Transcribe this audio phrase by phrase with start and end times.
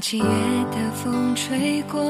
[0.00, 2.00] 七月的风吹过。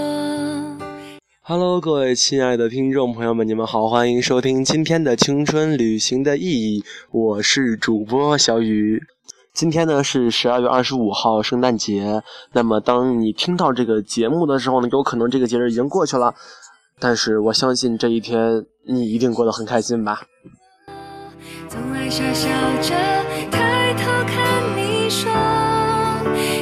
[1.42, 9.00] Hello，各位亲爱的听众朋友们，你们好，欢迎收听今天的青春旅行的意义，我是主播小雨。
[9.54, 12.22] 今天呢是十二月二十五号，圣诞节。
[12.52, 16.34] 那么当你听到这个节目的时候呢，有可能这个节日已经过去了，
[17.00, 20.22] 但是我相信这一天你一定过得很开心吧。
[21.68, 22.48] 总爱傻笑
[22.82, 22.94] 着
[23.50, 25.30] 抬头看你说，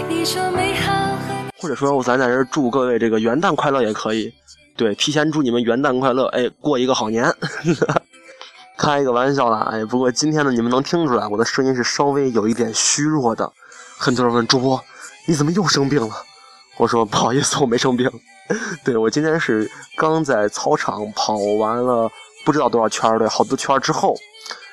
[0.09, 1.16] 你说美好
[1.59, 4.33] 或者说，咱在这祝各位这个元旦快乐也可以。
[4.77, 7.35] 对，提前祝你们元旦快乐，哎，过一个好年。
[8.77, 13.51] 开一个玩笑啦，哎，不过今天呢，你们能听出来我的声音是稍微有一点虚弱的。
[13.97, 14.79] 很多人问主播，
[15.27, 16.15] 你怎么又生病了？
[16.77, 18.11] 我说不好意思，我没生病。
[18.85, 22.09] 对我今天是刚在操场跑完了
[22.45, 24.15] 不知道多少圈儿，对，好多圈儿之后，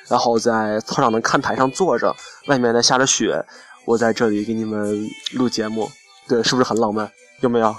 [0.06, 2.14] 然后在操场的看台上坐着，
[2.48, 3.42] 外面在下着雪，
[3.86, 5.90] 我在这里给你们录节目，
[6.28, 7.10] 对，是不是很浪漫？
[7.40, 7.74] 有没有？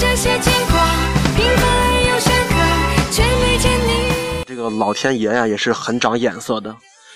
[0.00, 0.78] 这些经过
[1.34, 2.54] 平凡而又深刻，
[3.10, 4.44] 却没见你。
[4.46, 6.72] 这个老天爷呀，也是很长眼色的。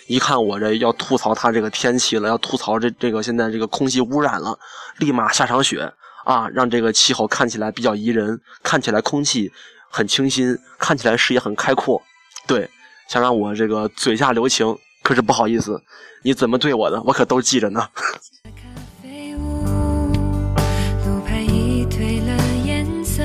[0.09, 4.59] 一看我这要吐槽他这个天气了，要吐槽这这个现在这个空气污染了，
[4.98, 5.93] 立马下场雪
[6.25, 9.53] 啊，让这个气候看起来比较宜人，看起来空气
[9.89, 12.03] 很清新，看起来视野很开阔。
[12.48, 12.69] 对，
[13.09, 15.83] 想让我这个嘴下留情，可是不好意思，
[16.22, 17.89] 你怎么对我的，我可都记着呢。
[18.45, 18.62] 咖
[19.03, 19.64] 啡屋，
[21.05, 23.23] 路牌已褪了颜色，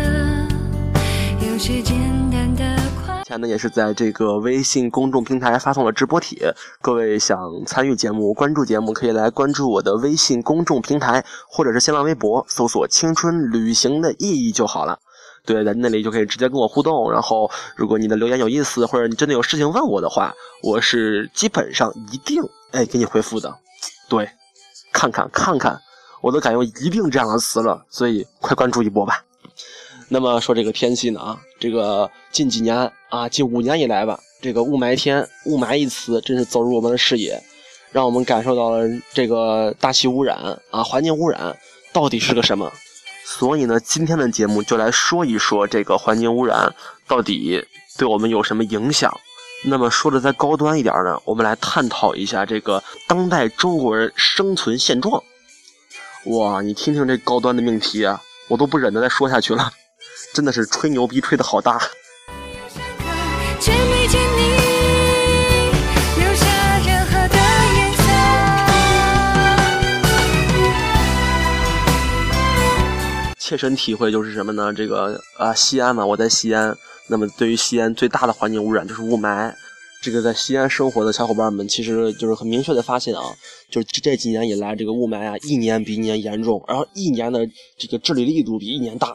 [1.47, 1.95] 有些简
[2.31, 3.23] 单的快。
[3.23, 14.99] 前呢也是在这个微信公众平台发送了直播帖，各位想参与节目、关注节目，可以来关注我的微信公众平台或者是新浪微博，搜索“青春旅行的意义”就好了。
[15.47, 17.09] 对，在那里就可以直接跟我互动。
[17.09, 23.57] 然后，如果你的留言有意思，或者你真的有事情问我的话，我是基本上一定哎给你回复的。
[24.09, 24.29] 对，
[24.91, 25.81] 看看看看，
[26.21, 29.23] 我都敢用“一定”这样的词了，所以快关注一波吧。
[30.09, 37.41] 那么说这个天气呢啊，这个近几年啊，近五年以来吧，这个雾霾天，雾霾一词真是走入我们的视野，
[37.93, 40.37] 让我们感受到了这个大气污染
[40.71, 41.57] 啊，环境污染
[41.93, 42.69] 到底是个什么。
[43.29, 46.73] 所以呢，今天的节目就来说一说这个环境污染
[47.07, 47.67] 到底
[47.97, 49.13] 对我们有什么影响。
[49.65, 55.21] 那么说的再高端一点呢，我们来探讨一下这个当代中国人生存现状。
[56.27, 59.73] 哇，你听听这高端的命题啊，我都不忍得再说下去了。
[60.33, 61.77] 真的是吹牛逼吹的好大。
[73.47, 74.73] 切身体会就是什么呢？
[74.73, 76.77] 这个啊，西安嘛，我在西安。
[77.07, 79.53] 那么对于西安最大的环境污染就是雾霾。
[80.03, 83.23] 这个在西安生活的小伙伴们，其实就是很明确的发现啊，
[83.71, 87.47] 就是这几年以来，这个雾霾啊，一年比一年严重，然后一年的
[87.77, 89.13] 这个治理力度比一年大。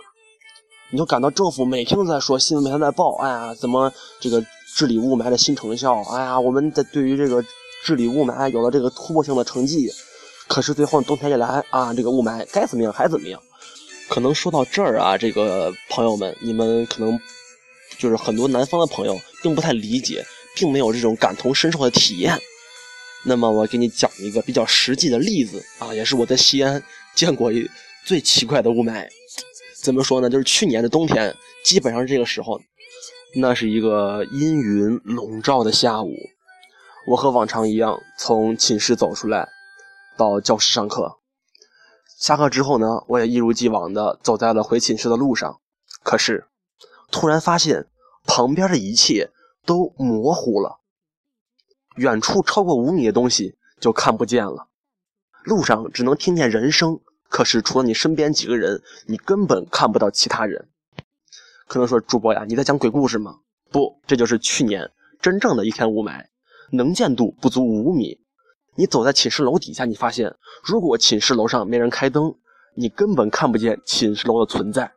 [0.91, 4.43] 你就感到政府每天都在说，新闻每天在报，哎呀，怎么这个
[4.75, 6.00] 治理雾霾的新成效？
[6.10, 7.44] 哎呀，我们在对于这个
[7.84, 9.91] 治理雾霾有了这个突破性的成绩。
[10.49, 13.38] 可是最后冬天一来啊，这个雾霾该怎么样还怎么样。
[14.09, 17.19] 可能说到这儿啊，这个朋友们，你们可能
[17.99, 20.25] 就是很多南方的朋友并不太理解，
[20.55, 22.39] 并没有这种感同身受的体验。
[23.25, 26.83] 那么我给你讲一个比较实际的例子啊，也是我在西安
[27.15, 27.69] 见过一
[28.05, 29.09] 最奇怪的雾霾。
[29.83, 30.29] 怎么说呢？
[30.29, 32.61] 就是去年的冬天，基本上这个时候，
[33.37, 36.15] 那是一个阴云笼罩的下午。
[37.07, 39.49] 我和往常一样，从寝室走出来，
[40.17, 41.22] 到教室上课。
[42.22, 45.59] 下课之后呢，我也一如既往的走在了回寝室的路上。
[46.05, 46.47] 可是，
[47.10, 47.88] 突然发现
[48.25, 49.33] 旁边的一切
[49.66, 50.78] 都模糊了，
[51.97, 54.69] 远处超过五米的东西就看不见了，
[55.43, 57.00] 路上只能听见人声。
[57.29, 60.69] 可是除了你身边几个人，你根本看不到其他人。
[61.67, 63.41] 可能说主播呀，你在讲鬼故事吗？
[63.73, 66.26] 不，这就是去年真正的一天雾霾，
[66.70, 68.22] 能见度不足五米。
[68.75, 70.35] 你走在寝室楼底下，你发现
[70.65, 72.35] 如果寝室楼上没人开灯，
[72.75, 74.93] 你根本看不见寝室楼的存在。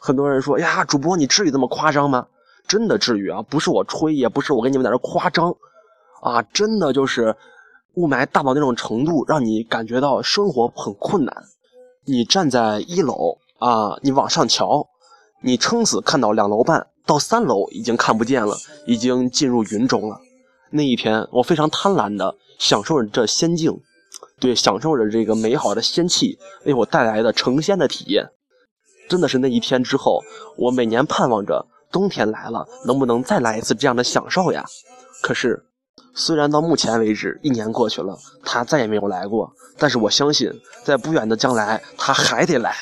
[0.00, 2.26] 很多人说呀，主播你至于这么夸张吗？
[2.66, 5.54] 真的至于啊，不是我吹，也不是我跟你们在这夸张，
[6.22, 7.36] 啊，真的就是。
[7.96, 11.44] 雾霾大到那种程度，让你感觉到生活很困难。
[12.04, 14.88] 你站在一楼啊，你往上瞧，
[15.42, 20.18] 你撑死看到两楼半到三楼已经看不见了，已经进入云中了。
[20.74, 23.80] 那一天，我非常贪婪的享受着这仙境，
[24.40, 28.28] 对，享受着这个美好的仙气为我带来的成仙的体验。
[29.08, 30.20] 真的是那一天之后，
[30.56, 34.64] 我每年盼望着冬天来了，能不能再来一次这样的享受呀？
[35.22, 35.64] 可是。
[36.16, 40.48] 虽然到目前为止一年过去了，他再也没有来过，但是我相信
[40.84, 42.72] 在不远的将来他还得来。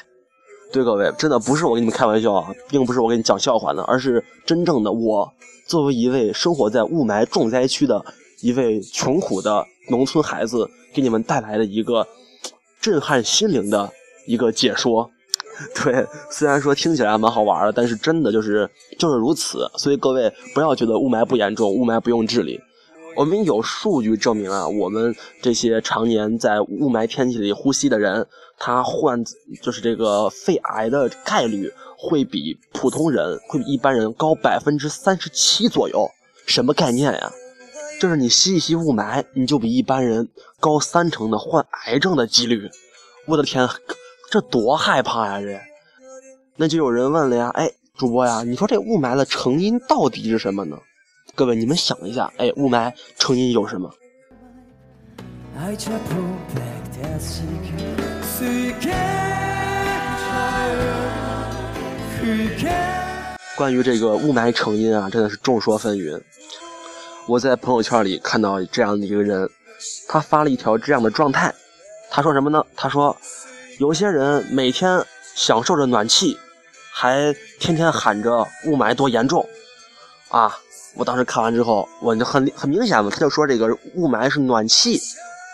[0.72, 5.30] 对各位，真的不是我跟你们开玩笑啊，并不是我跟你讲笑话呢，而是真正的我
[5.66, 8.02] 作为一位生活在雾霾重灾区的
[8.40, 12.06] 一位穷苦的农村孩子，给你们带来的一个
[12.80, 13.92] 震撼心灵的
[14.26, 15.10] 一个解说。
[15.84, 18.68] 对，虽然说听起来蛮好玩的，但是真的就是
[18.98, 19.70] 就是如此。
[19.76, 22.58] 所以各位不要觉得雾霾不严重，雾霾不用治理。
[23.14, 28.26] 我们有数据证明啊，我们这些常年在雾霾天气里呼吸的人，
[28.64, 29.24] 他患
[29.60, 31.68] 就是这个肺癌的概率
[31.98, 36.08] 会比普通人会比一般人高百分之三十七左右。
[36.46, 37.32] 什么概念呀？
[38.00, 40.28] 就是你吸一吸雾霾，你就比一般人
[40.60, 42.70] 高三成的患癌症的几率。
[43.26, 43.68] 我的天，
[44.30, 45.40] 这多害怕呀！
[45.40, 45.60] 这，
[46.54, 50.78] 那就有人问了呀，哎，主播呀，你说这雾霾的成因到底是什么呢？
[51.34, 53.92] 各位，你们想一下，哎，雾霾成因有什么？
[63.54, 66.20] 关于这个雾霾成因啊，真的是众说纷纭。
[67.28, 69.48] 我在朋友圈里看到这样的一个人，
[70.08, 71.54] 他发了一条这样的状态，
[72.10, 72.64] 他说什么呢？
[72.74, 73.16] 他说，
[73.78, 75.04] 有些人每天
[75.36, 76.36] 享受着暖气，
[76.92, 79.46] 还天天喊着雾霾多严重，
[80.30, 80.58] 啊。
[80.94, 85.00] 我当时看完之后，我就很很明显嘛，他就说这个雾霾是暖气，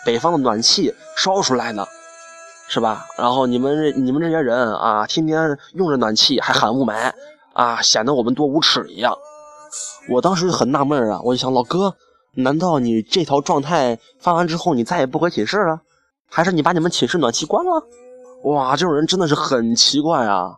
[0.03, 1.87] 北方的暖气烧出来的，
[2.69, 3.05] 是吧？
[3.17, 7.11] 然后你们这你们这些人啊，天天用着暖气还喊雾霾，
[7.53, 9.17] 啊，显得我们多无耻一样。
[10.09, 11.95] 我当时就很纳闷啊，我就想，老哥，
[12.35, 15.81] 难道你这条状态发完之后，你再也不回寝室了？
[16.29, 17.83] 还是你把你们寝室暖气关了？
[18.43, 20.55] 哇，这种人真的是很奇怪啊！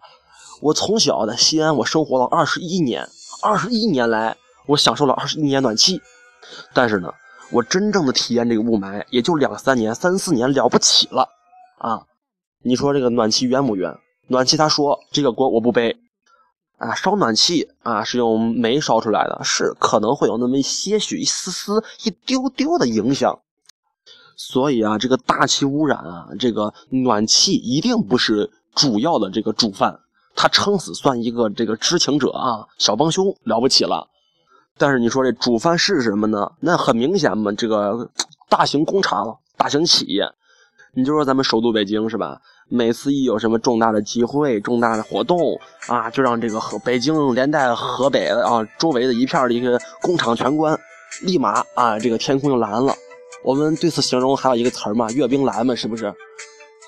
[0.61, 3.07] 我从小在西安，我生活了二十一年，
[3.41, 4.35] 二十一年来。
[4.67, 5.99] 我享受了二十一年暖气，
[6.71, 7.11] 但是呢，
[7.51, 11.27] 我真正的体验这个雾霾也就两三年、三四年了不起了
[11.81, 12.05] 啊！
[12.63, 13.97] 你说这个暖气冤不冤？
[14.27, 15.97] 暖气他说这个锅我不背
[16.77, 23.39] 啊，烧暖气啊是用煤烧出来的，是可能会有那么些许、一丝丝、一丢丢的影响。
[24.37, 29.99] 所以啊，这个大气污染啊，这个暖气一定不是主要的这个主犯，
[30.35, 34.07] 他撑死算一个这个知情者啊，小帮凶了不起了。
[34.77, 36.51] 但是你说这主犯是什么呢？
[36.59, 38.09] 那很明显嘛，这个
[38.49, 40.23] 大型工厂、大型企业，
[40.93, 42.37] 你就说咱们首都北京是吧？
[42.67, 45.57] 每次一有什么重大的集会、重大的活动
[45.87, 50.77] 啊，就让这个河北京连带河北啊周围的一片的一个工厂全关，
[51.23, 52.93] 立马啊这个天空就蓝了。
[53.43, 56.13] 我们对此形容还有一个词儿嘛，阅兵蓝嘛，是不是？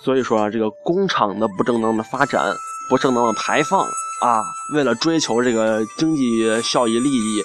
[0.03, 2.53] 所以说啊这个工厂的不正当的发展、
[2.89, 3.85] 不正当的排放
[4.21, 7.43] 啊，为了追求这个经济效益利益。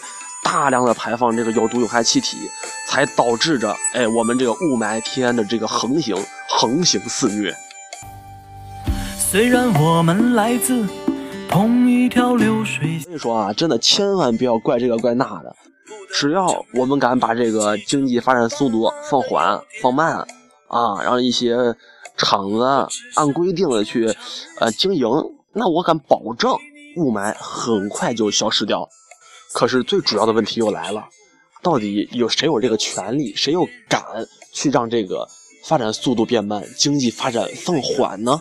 [0.50, 2.38] 大量的排放这个有毒有害气体，
[2.86, 6.16] 才导致着哎我们这个雾霾天的这个横行
[6.48, 7.54] 横行肆虐。
[9.18, 10.88] 虽然我们来自
[11.50, 15.54] 同一条流水，所以说啊，真的千万不要怪这个怪那的，
[16.14, 20.26] 只要我们敢把这个经济发展速度放缓放慢
[20.68, 21.76] 啊，让一些
[22.16, 22.64] 厂子
[23.16, 24.16] 按规定的去
[24.60, 25.06] 呃经营，
[25.52, 26.56] 那我敢保证
[26.96, 28.88] 雾霾很快就消失掉。
[29.52, 31.08] 可是最主要的问题又来了，
[31.62, 34.02] 到底有谁有这个权利，谁又敢
[34.52, 35.26] 去让这个
[35.64, 38.38] 发展速度变慢，经济发展放缓呢？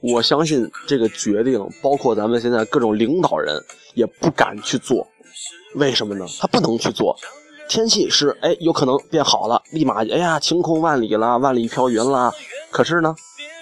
[0.00, 3.58] 我相信这个决定，包括咱们现在各种领导人
[3.94, 5.06] 也不敢去做。
[5.76, 6.26] 为什么呢？
[6.38, 7.16] 他不能去做。
[7.68, 12.32] 天气是哎有可能变好了，立马哎呀晴空万里了，万里飘云了。
[12.70, 13.14] 可是呢，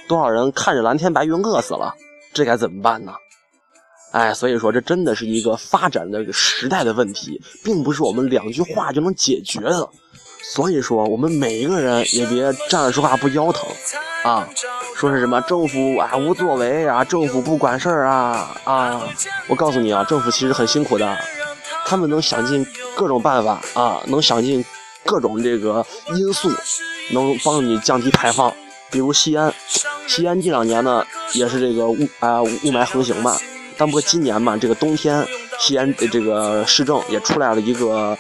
[0.08, 1.94] 多少人看着蓝天白云饿死了，
[2.34, 3.12] 这该怎么办呢？
[4.12, 9.88] 哎，所以说这真的是一个发展的时代的问题，并不是我们两句话就能解决的。
[10.54, 13.66] 所以说，我们每一个人也别站着说话不腰疼
[14.24, 14.46] 啊！
[14.96, 19.02] 说是什么政府啊无作为啊，政府不管事儿啊啊！
[19.48, 21.16] 我告诉你啊，政府其实很辛苦的，
[21.86, 22.66] 他们能想尽
[22.96, 24.62] 各种办法啊，能想尽
[25.06, 26.50] 各种这个因素，
[27.12, 28.52] 能帮你降低排放。
[28.90, 29.54] 比如西安，
[30.06, 31.02] 西安这两年呢
[31.32, 33.38] 也是这个雾啊雾霾横行嘛。
[33.82, 35.26] 但不今年嘛，这个冬天，
[35.58, 38.16] 西安这个市政也出来了一个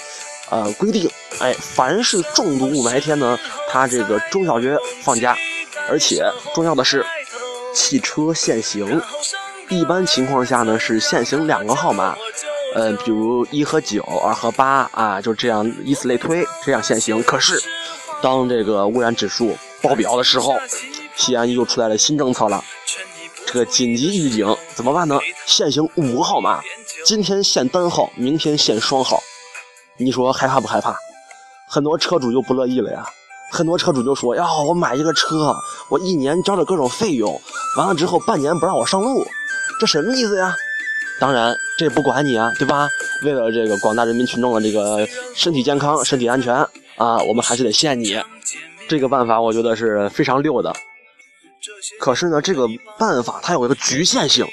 [0.50, 3.38] 呃规定，哎，凡是重度雾霾天呢，
[3.70, 5.38] 它这个中小学放假，
[5.88, 7.06] 而且重要的是，
[7.72, 9.00] 汽车限行，
[9.68, 12.16] 一般情况下呢是限行两个号码，
[12.74, 17.22] 呃，比如一和九，二和八啊，就这样以此类推，这样限行。
[17.22, 17.62] 可是，
[18.20, 20.56] 当这个污染指数爆表的时候，
[21.14, 22.64] 西安又出来了新政策了。
[23.52, 25.20] 这个紧急预警怎么办呢？
[25.44, 26.58] 限行五个号码，
[27.04, 29.22] 今天限单号，明天限双号。
[29.98, 30.96] 你说害怕不害怕？
[31.68, 33.04] 很多车主就不乐意了呀。
[33.50, 35.54] 很多车主就说：“呀，我买一个车，
[35.90, 37.38] 我一年交着各种费用，
[37.76, 39.22] 完了之后半年不让我上路，
[39.78, 40.56] 这什么意思呀？”
[41.20, 42.88] 当然，这也不管你啊，对吧？
[43.22, 46.54] 为了这个广大人民群众的这个身体健康、身体安全
[46.96, 48.18] 啊，我们还是得限你。
[48.88, 50.74] 这个办法我觉得是非常溜的。
[52.00, 52.66] 可是呢，这个
[52.98, 54.46] 办法它有一个局限性，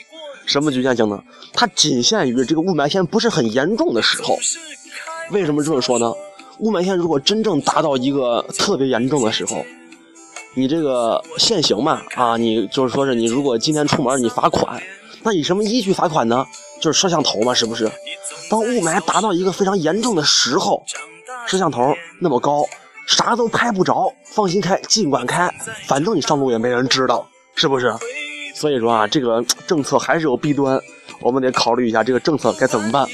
[0.46, 1.24] 什么局限性呢？
[1.54, 4.38] 它仅限于这个雾霾天不是很严重的时候。
[5.32, 6.12] 为什么这么说呢？
[6.60, 9.66] 雾霾天如果真正达到一个特别严重的时候，
[10.56, 14.82] 你这个限行嘛啊，你就是说是你如果今天出门你罚款，
[15.24, 16.46] 那以什么依据罚款呢？
[16.82, 17.92] 就是摄像头嘛，是不是？
[18.50, 20.84] 当雾霾达到一个非常严重的时候，
[21.48, 22.66] 摄像头那么高，
[23.10, 25.54] 啥都拍不着，放心开，尽管开，
[25.88, 27.94] 反正你上路也没人知道，是不是？
[28.56, 30.80] 所以说啊，这个政策还是有弊端，
[31.22, 33.06] 我们得考虑一下这个政策该怎么办。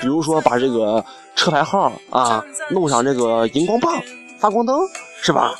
[0.00, 1.04] 比如说把这个。
[1.36, 4.00] 车牌号啊，弄上这个荧光棒、
[4.38, 4.78] 发光灯，
[5.20, 5.52] 是吧？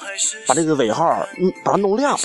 [0.47, 1.05] 把这个尾号，
[1.37, 2.17] 嗯，把它弄亮，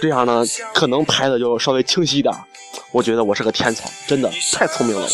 [0.00, 0.42] 这样呢，
[0.74, 2.34] 可能拍的就稍微清晰点。
[2.90, 5.08] 我觉得我是个天才，真的太聪明了我。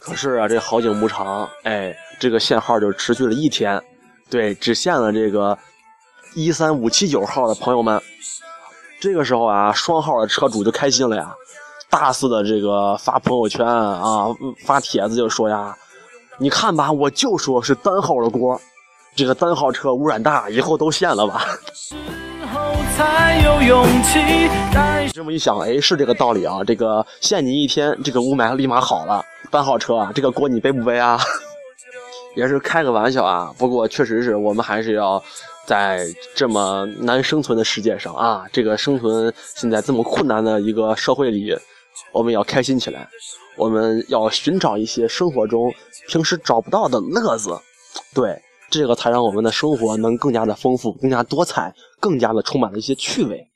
[0.00, 3.80] 可是啊，这好景不长，哎，这个限号就持续了一天，
[4.28, 5.56] 对，只限了这个
[6.34, 8.02] 一三五七九号的朋友们。
[9.00, 11.32] 这个时候啊，双号的车主就开心了呀，
[11.88, 14.26] 大肆的这个发朋友圈啊，
[14.64, 15.76] 发帖子就说呀，
[16.38, 18.60] 你看吧，我就说是单号的锅，
[19.14, 21.46] 这个单号车污染大，以后都限了吧。
[25.12, 29.24] 这么一想，哎，是这个道理啊，这个限你一天，这个雾霾立马好了。
[29.52, 31.20] 单号车啊，这个锅你背不背啊？
[32.34, 35.22] 也是开个玩笑啊，不过确实是我们还是要。
[35.64, 36.04] 在
[36.34, 41.56] 这么难生存的世界上啊，这个生存现在这么困难的一个社会里，
[42.10, 43.08] 我们要开心起来，
[43.56, 45.72] 我们要寻找一些生活中
[46.08, 47.56] 平时找不到的乐子，
[48.12, 48.42] 对，
[48.72, 53.46] 这个才让我们的生活能更加的丰富、更加多彩、更加的充满了一些趣味。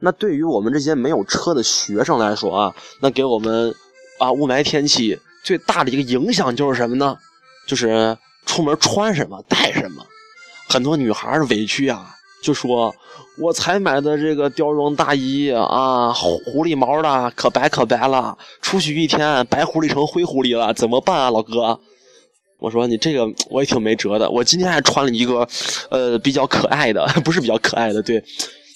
[0.00, 3.74] 那对于我们这些没有车的学生来说啊，那给我们
[4.18, 7.16] 啊雾霾天气最大的一个影响就是什么呢？
[7.66, 10.04] 就是出门穿什么带什么。
[10.68, 12.94] 很多女孩委屈啊，就说
[13.40, 21.78] ：“我才买的这个貂绒大衣啊，狐狸毛的，可白可白了，出去一天白狐狸成灰狐狸了，怎么办啊，老哥？”
[22.60, 25.46] 我说：“你这个我也挺没辙的，我今天还穿了一个，
[25.90, 28.22] 呃，比较可爱的， 不是比较可爱的，对，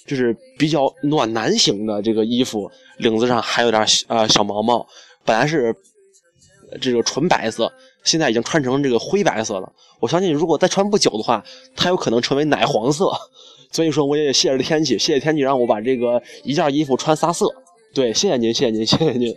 [0.07, 4.87] 就是比较暖男型的这个衣服，领子上还有点呃小毛毛，
[5.25, 5.75] 本来是
[6.81, 7.73] 这个纯白色。”
[8.05, 11.41] 现在已经穿成这个灰白色了，我相信如果再穿不久的话，
[11.77, 13.13] 它有可能成为奶黄色。
[13.71, 17.47] 所以说，我也谢谢天气，谢谢天气让我把这个一件衣服穿仨色。
[17.95, 19.33] 对，谢谢您，谢谢您，谢谢您。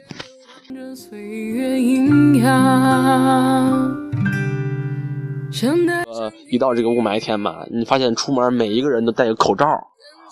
[6.07, 9.67] 呃，一到这个雾霾天嘛，你发现出门每一个人都戴个口罩。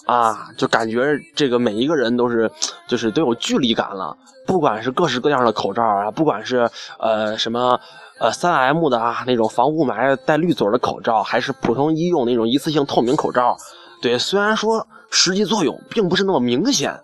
[0.05, 2.51] 啊，就感觉这个每一个人都是，
[2.88, 4.15] 就是都有距离感了。
[4.45, 6.69] 不管是各式各样的口罩啊，不管是
[7.00, 7.79] 呃什么
[8.19, 13.55] 呃三 M 的啊那种防雾霾带滤嘴的口罩，还是普通医用那种一次性透明口罩，
[14.01, 17.00] 对，虽然说实际作用并不是那么明显，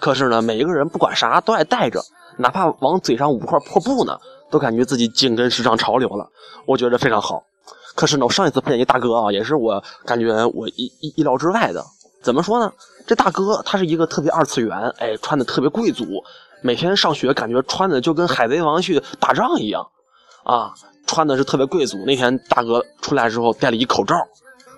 [0.00, 2.00] 可是呢，每一个人不管啥都爱戴着，
[2.38, 4.16] 哪怕往嘴上捂块破布呢，
[4.50, 6.26] 都感觉自己紧跟时尚潮流了。
[6.64, 7.42] 我觉得非常好。
[7.94, 11.84] 可是呢，我上一次碰见一大哥啊，也是我感觉我意意意料之外的。
[12.22, 12.72] 怎么说呢？
[13.06, 16.04] 这大哥他是一个特别二次元，哎，穿的特别贵族，
[16.60, 19.86] 每天上学感觉穿的就跟海贼王去打仗一样，
[20.44, 20.74] 啊，
[21.06, 21.96] 穿的是特别贵族。
[22.04, 24.14] 那天大哥出来之后戴了一口罩，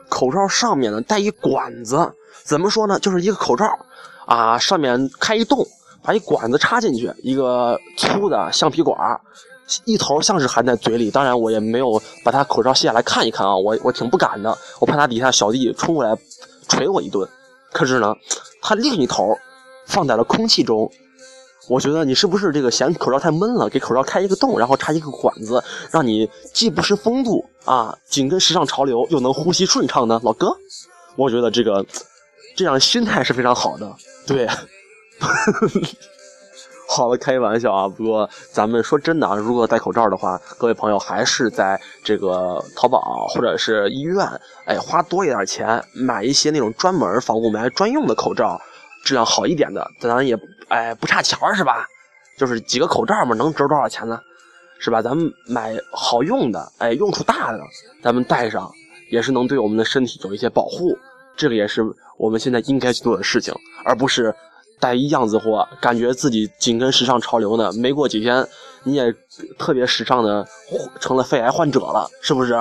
[0.09, 2.13] 口罩上面呢带一管子，
[2.45, 3.01] 怎么说呢？
[3.01, 3.67] 就是一个口罩，
[4.27, 5.67] 啊，上面开一洞，
[6.03, 8.97] 把一管子插进去，一个粗的橡皮管，
[9.87, 11.11] 一头像是含在嘴里。
[11.11, 16.17] 当然我也没有把他口罩卸下来看一看啊，我我挺不敢的，我怕他底下小弟冲过来。
[16.71, 17.29] 捶我一顿，
[17.73, 18.15] 可是呢，
[18.63, 19.37] 他另一头
[19.87, 20.91] 放在了空气中。
[21.69, 25.63] 我觉得你是不是这个嫌口罩太闷了，给口罩开一个洞，然后插一个管子，
[25.93, 30.21] 让你既不失风度啊，紧跟时尚潮流，又能呼吸顺畅呢？
[30.25, 30.57] 老哥，
[31.15, 31.87] 我觉得这个
[32.57, 33.95] 这样心态是非常好的，
[34.27, 34.49] 对。
[36.93, 37.89] 好了，开玩笑啊！
[37.89, 44.27] 不过咱们说真的啊，如果戴口罩的话，各位朋友还是在这个淘宝或者是医院，
[44.65, 48.61] 哎，花多一点钱买一些那种专门防雾霾专用的口罩，
[49.05, 51.87] 质量好一点的，咱也哎不差钱是吧？
[52.37, 54.19] 就是几个口罩嘛，能值多少钱呢？
[54.81, 55.01] 是吧？
[55.01, 57.61] 咱们买好用的，哎，用处大的，
[58.03, 58.69] 咱们戴上
[59.13, 60.99] 也是能对我们的身体有一些保护。
[61.37, 61.85] 这个也是
[62.19, 63.55] 我们现在应该去做的事情，
[63.85, 64.35] 而不是。
[64.81, 67.71] 带一样子货，感觉自己紧跟时尚潮流呢。
[67.75, 68.45] 没过几天，
[68.83, 69.15] 你也
[69.59, 70.47] 特别时尚的
[70.99, 72.59] 成了肺癌患者了，是不是？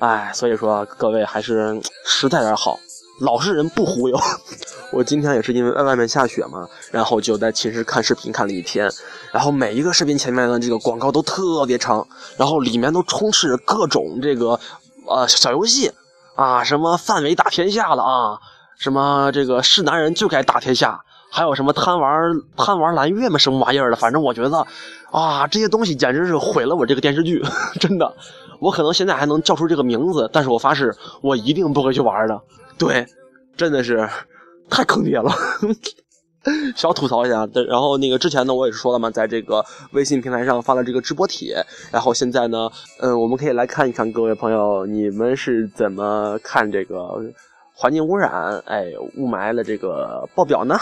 [0.00, 2.78] 哎，所以说各位还是实在点好，
[3.20, 4.20] 老实人不忽悠。
[4.92, 8.90] 我今天也是因为外面下雪嘛，然后就在寝室看视频看了一天，
[9.32, 14.60] 然后每一个视频前面的这个广告都特别长，然后里面都充斥着各种这个
[15.06, 15.90] 呃小游戏
[16.34, 18.38] 啊，什么范围打天下了啊，
[18.78, 21.02] 什么这个是男人就该打天下。
[21.30, 23.38] 还有什么贪玩贪玩蓝月吗？
[23.38, 23.96] 什么玩意儿的？
[23.96, 24.66] 反正我觉得，
[25.10, 27.42] 啊，这些东西简直是毁了我这个电视剧，
[27.80, 28.14] 真的。
[28.58, 32.40] 我可能现在还能叫出这个名字，但是我发誓，我一定不会去玩的。
[32.78, 33.06] 对，
[33.56, 34.08] 真的是
[34.70, 35.30] 太坑爹了。
[36.76, 47.20] 小吐槽一下，然后那个之前呢，我也是说了嘛，在这个微信平台上发了这个直播帖，然后现在呢，嗯，我们可以来看一看各位朋友，你们是怎么看这个
[47.74, 50.78] 环境污染、哎雾霾的这个报表呢？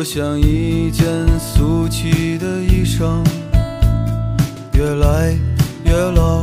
[0.00, 3.22] 就像一件俗气的衣裳，
[4.72, 5.38] 越来
[5.84, 6.42] 越老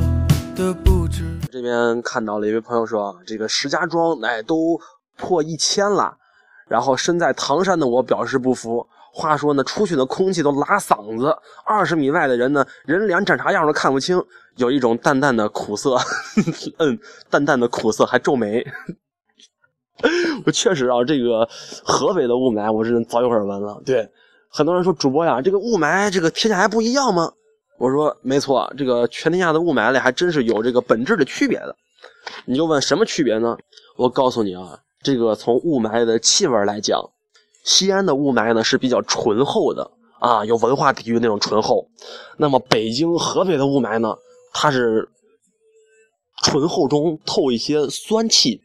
[0.55, 1.39] 的不知。
[1.51, 4.79] 这边看到了一位朋友说，这个石家庄哎都
[5.17, 6.15] 破一千了，
[6.67, 8.85] 然后身在唐山的我表示不服。
[9.11, 11.35] 话说呢，出去的空气都拉嗓子，
[11.65, 14.23] 二十米外的人呢，人脸长啥样都看不清，
[14.57, 15.97] 有一种淡淡的苦涩，
[16.77, 18.63] 嗯，淡淡的苦涩还皱眉。
[20.45, 21.47] 我确实啊，这个
[21.83, 23.81] 合肥的雾霾我是早有耳闻了。
[23.85, 24.07] 对，
[24.49, 27.31] 很多人说主播呀，这个雾霾这个天下还不一样吗？
[27.79, 31.75] 我说没错，这个全天下的雾霾里还真是有这个本质的区别的。
[32.45, 33.57] 你就问什么区别呢？
[33.95, 36.99] 我告诉你啊，这个从雾霾的气味来讲，
[37.63, 41.89] 西安的雾霾呢是比较醇厚的啊，有文化底蕴那种醇厚。
[42.37, 44.15] 那么北京、河北的雾霾呢，
[44.53, 45.09] 它是
[46.43, 48.61] 醇厚中透一些酸气。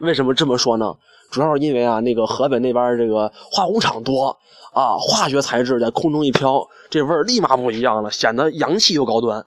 [0.00, 0.94] 为什么这么说呢？
[1.30, 4.36] 主要是因为啊，那个河北那边这个化工厂多
[4.72, 9.44] 啊，化学材质在空中一飘，这味儿立马不一样了，显得洋气又高端。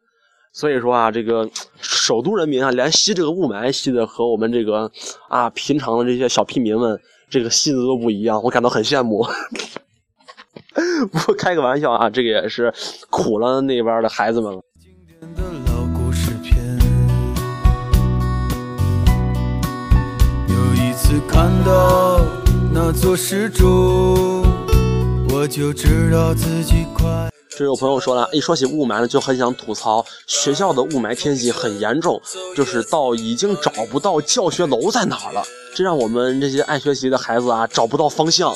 [0.53, 1.49] 所以说啊，这个
[1.81, 4.89] 首都人民啊，连吸这个雾霾吸的和我们这个
[5.27, 6.97] 啊平常的这些小屁民们
[7.29, 9.25] 这个吸的都不一样，我感到很羡慕。
[11.11, 12.73] 不过开个玩笑啊，这个也是
[13.09, 14.61] 苦了那边的孩子们了。
[21.21, 22.19] 看到
[22.71, 24.45] 那座石柱，
[25.29, 27.29] 我就知道自己快。
[27.55, 32.19] 这有朋友说了，一说起雾霾呢，就很想吐槽学校的雾霾天气很严重，
[32.55, 35.43] 就是到已经找不到教学楼在哪了，
[35.75, 38.51] 这让我们这些爱学习的孩子啊找不到方向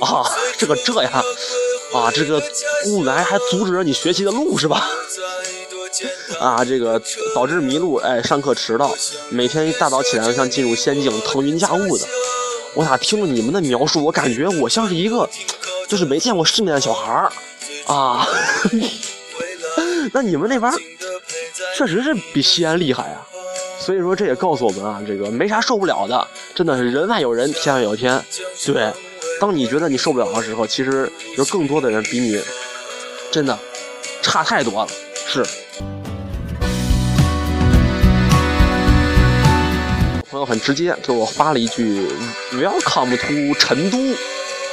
[0.00, 0.24] 啊，
[0.56, 1.22] 这个这呀，
[1.94, 2.42] 啊这个
[2.86, 4.88] 雾霾还阻止了你学习的路是吧？
[6.40, 7.00] 啊，这个
[7.34, 8.94] 导致迷路，哎，上课迟到，
[9.30, 12.06] 每天一大早起来像进入仙境，腾云驾雾的。
[12.74, 15.28] 我咋听了你们的描述，我感觉我像是一个，
[15.88, 17.32] 就是没见过世面的小孩儿
[17.86, 18.26] 啊。
[20.12, 20.72] 那你们那边
[21.76, 23.26] 确实是比西安厉害啊。
[23.80, 28.22] 所以说这也告诉我们啊，这个没啥受不了的，真的是人外有人，天外有天。
[28.66, 28.92] 对，
[29.40, 32.40] 当你觉得你受不了的时候，其实有更多的人比你
[33.30, 33.58] 真的
[34.22, 34.88] 差太多了。
[35.26, 35.44] 是。
[40.38, 42.06] 朋友很直接给我发了一句
[42.52, 43.98] “Welcome to 成都”，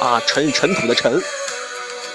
[0.00, 1.20] 啊，尘尘土的尘。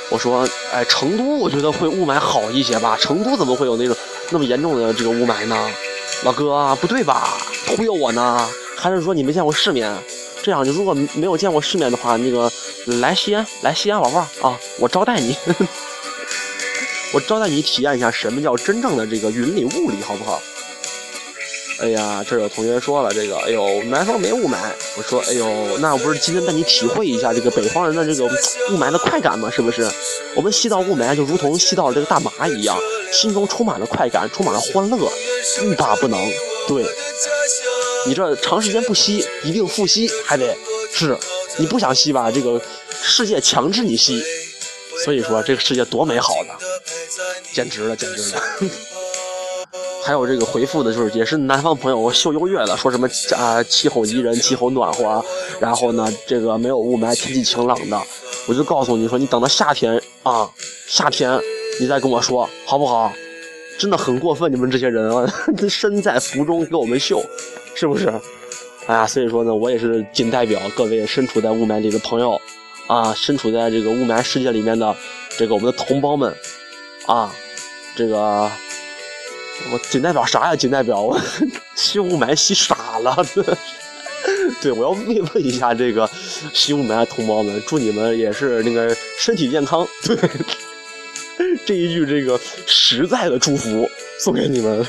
[0.10, 2.96] 我说，哎，成都我觉得会雾霾好一些吧？
[2.98, 3.96] 成都怎么会有那种
[4.30, 5.70] 那么严重的这个雾霾呢？
[6.24, 7.38] 老哥，不对吧？
[7.68, 8.48] 忽悠我呢？
[8.78, 9.94] 还是说你没见过世面？
[10.42, 12.50] 这样，你如果没有见过世面的话，那个
[12.86, 15.36] 来西安，来西安玩玩啊，我招待你，
[17.14, 20.42] 我招待你体验一下什么叫真正的这个云里雾里，好不好？
[21.82, 24.56] 哎呀，这有同学说了，这个，哎呦，南方没雾霾。
[24.96, 28.26] 我说，哎呦，那我不是今天带你体会一下这个北方人的这个
[28.70, 29.50] 雾霾的快感吗？
[29.50, 29.90] 是不是？
[30.36, 32.78] 我们吸到雾霾，就如同吸到了这个大麻一样，
[33.12, 35.12] 心中充满了快感，充满了欢乐，
[35.64, 36.20] 欲罢不能。
[36.68, 36.86] 对，
[38.06, 40.56] 你这长时间不吸，一定复吸，还得
[40.94, 41.18] 是，
[41.58, 42.30] 你不想吸吧？
[42.30, 42.62] 这个
[43.02, 44.24] 世界强制你吸，
[45.04, 46.50] 所以说这个世界多美好的，
[47.52, 48.44] 简直了，简直了。
[50.04, 55.24] 还有这个回复的，就是也是南方朋友秀优越的，说什么啊气候宜人，气候暖和，
[55.60, 58.02] 然后呢这个没有雾霾，天气晴朗的。
[58.48, 60.50] 我就告诉你说，你等到夏天啊，
[60.88, 61.40] 夏天
[61.80, 63.14] 你再跟我说好不好？
[63.78, 65.26] 真的很过分，你们这些人啊，
[65.70, 67.24] 身在福中给我们秀，
[67.76, 68.12] 是不是？
[68.88, 72.40] 哎呀，所以说呢，我也是仅代表各位身处在雾霾里的朋友，
[72.88, 74.96] 啊，身处在这个雾霾世界里面的
[75.38, 76.36] 这个我们的同胞们，
[77.06, 77.32] 啊，
[77.96, 78.50] 这个
[79.72, 80.56] 我仅代表啥呀？
[80.56, 81.20] 仅代表我
[81.76, 83.16] 吸雾霾吸傻了。
[84.62, 86.10] 对，我要慰问一下这个
[86.54, 89.88] 吸雾霾的同胞们，祝你们也是那个身体健康。
[90.06, 90.18] 对，
[91.66, 94.86] 这一句这个实在的祝福送给你们。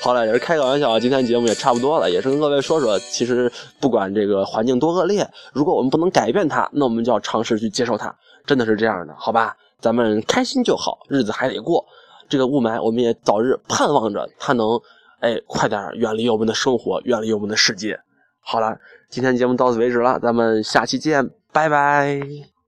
[0.00, 8.14] 好了，也是开个玩笑啊，今天节目也差不多了，也是跟各位说说，其实不管这个环境多恶劣，如果我们不能改变它，那我们就要尝试去接受它，
[8.46, 9.56] 真的是这样的，好吧？
[9.80, 11.84] 咱们开心就好，日子还得过。
[12.30, 14.80] 这个雾霾，我们也早日盼望着它能，
[15.18, 18.00] 哎，快点远离我们的生活，远离我们的世界。
[18.38, 18.78] 好了，
[19.10, 22.59] 今天节目到此为止了，咱们下期见，拜拜。